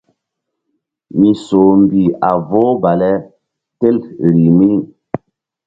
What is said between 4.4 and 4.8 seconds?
mi.